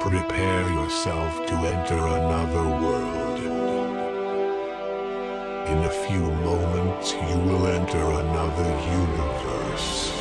[0.00, 3.38] Prepare yourself to enter another world.
[5.68, 8.70] In a few moments, you will enter another
[9.02, 10.12] universe.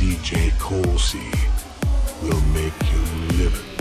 [0.00, 1.30] DJ Colsey
[2.22, 3.71] will make you live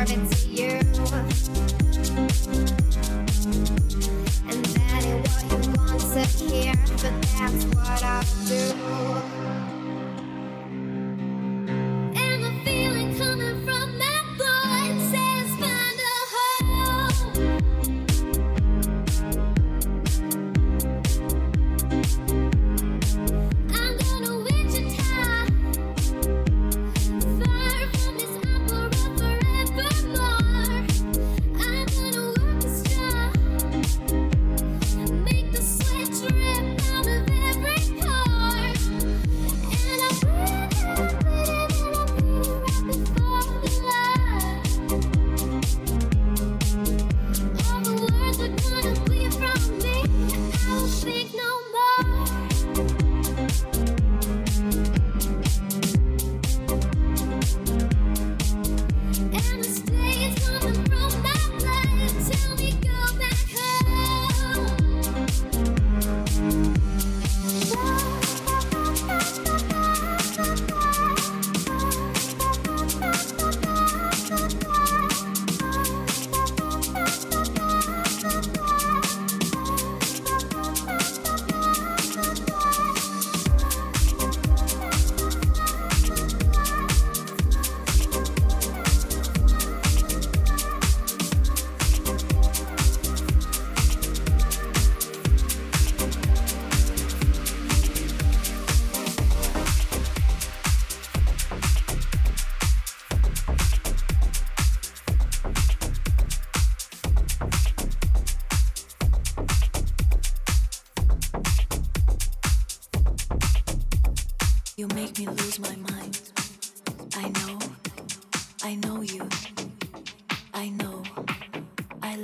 [0.00, 0.49] Harvard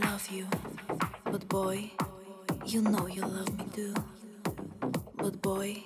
[0.01, 0.47] love you,
[1.25, 1.91] but boy,
[2.67, 3.95] you know you love me too.
[5.17, 5.83] But boy,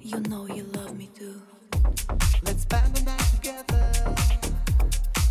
[0.00, 1.40] you know you love me too.
[2.42, 4.14] Let's spend the night together.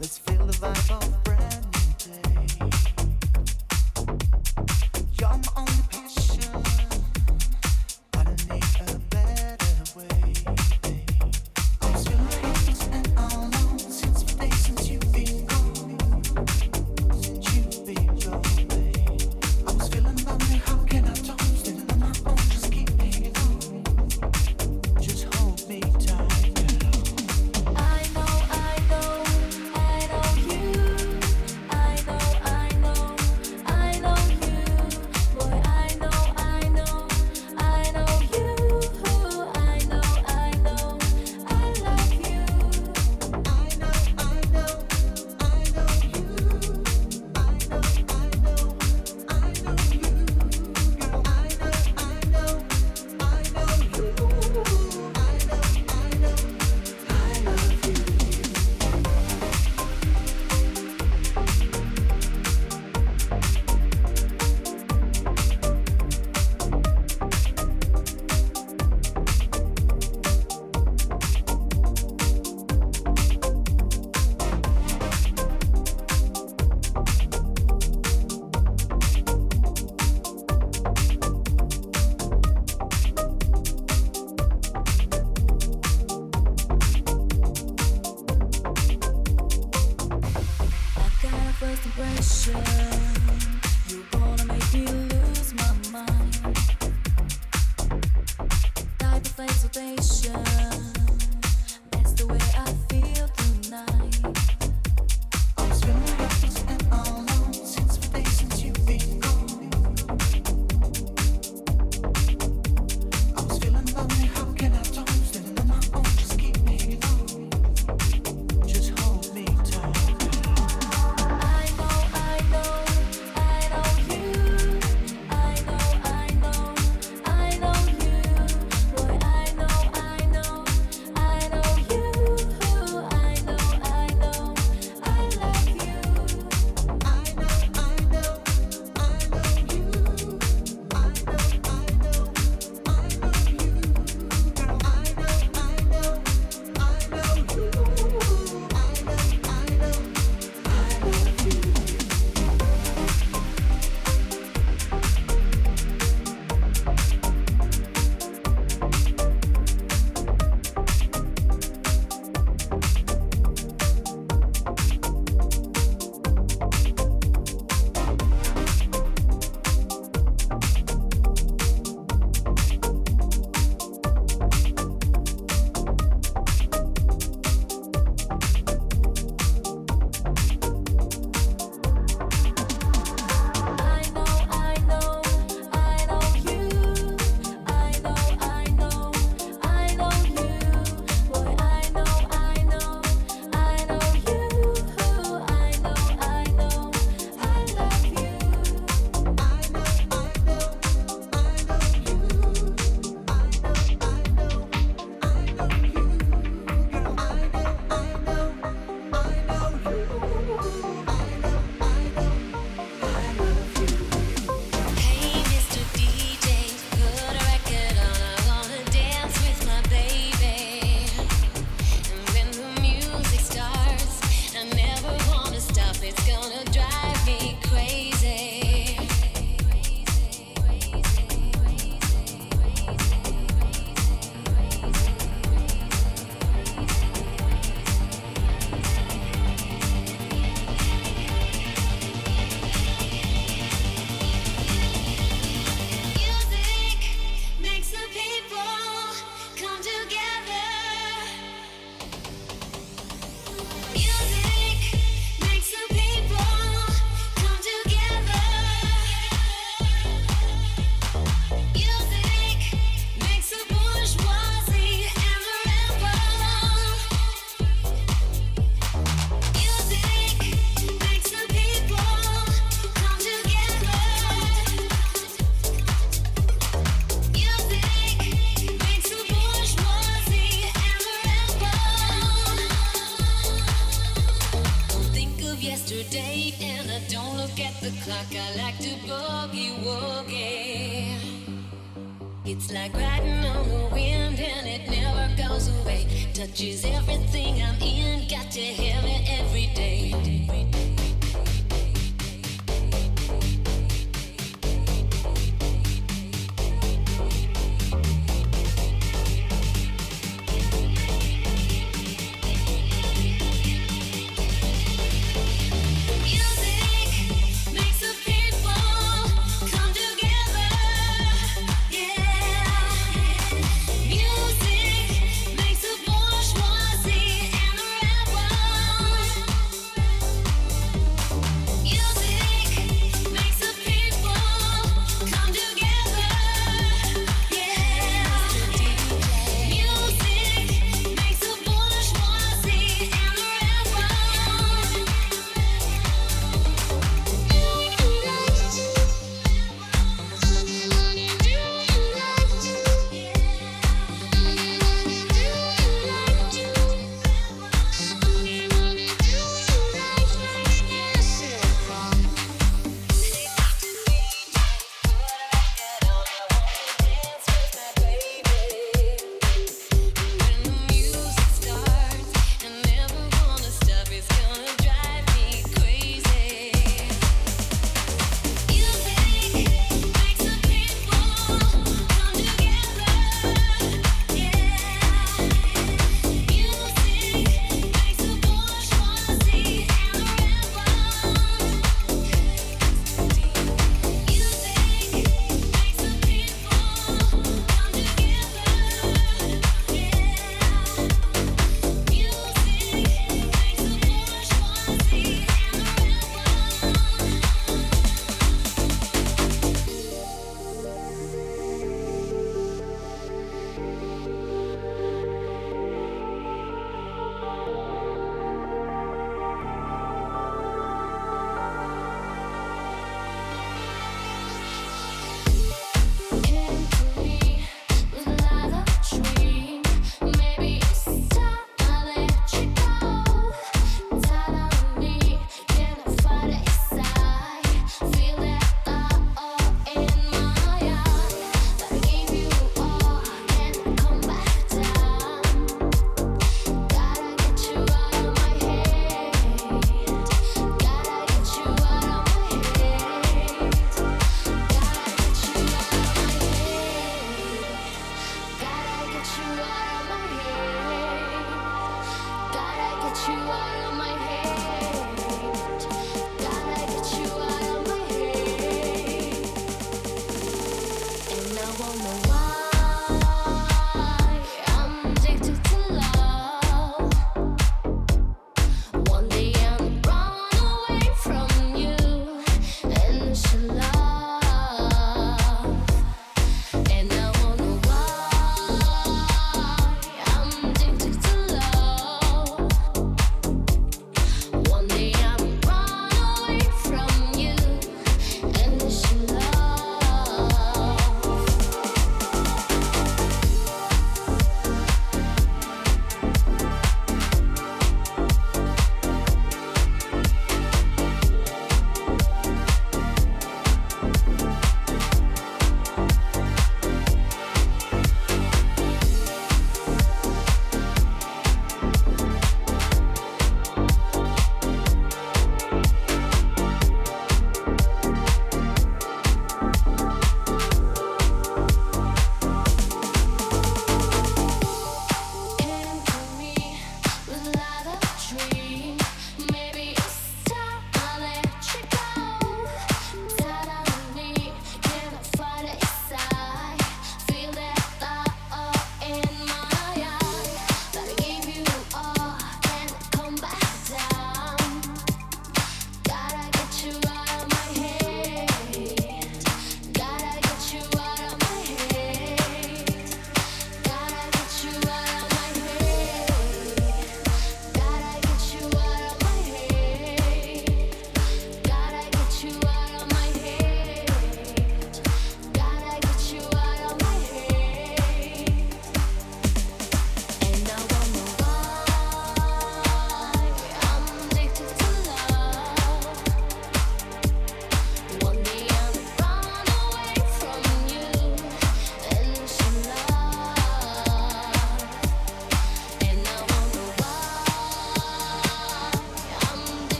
[0.00, 1.71] Let's feel the vibe of friends.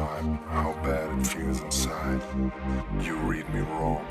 [0.00, 2.22] describe how bad it feels inside.
[3.02, 4.04] You read me wrong.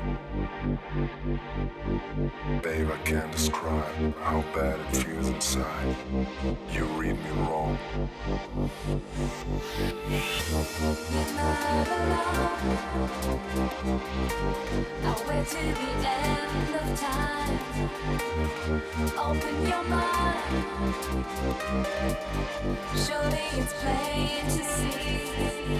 [2.62, 5.96] Babe, I can't describe how bad it feels inside.
[6.72, 7.78] You read me wrong.
[15.02, 17.58] I'll wait till the end of time.
[19.18, 20.40] Open your mind.
[22.94, 25.79] Surely it's plain to see.